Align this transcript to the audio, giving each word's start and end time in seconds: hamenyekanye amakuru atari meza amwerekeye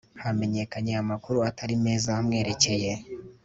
hamenyekanye 0.23 0.91
amakuru 1.03 1.37
atari 1.49 1.75
meza 1.83 2.09
amwerekeye 2.19 2.91